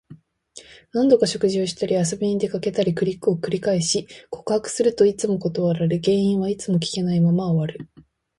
[0.93, 7.87] 何度か食事をしたり、遊びに出かけたりを繰り返し、告白するといつも断られ、原因はいつも聞けないまま終わる。